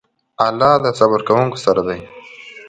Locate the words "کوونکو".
1.27-1.57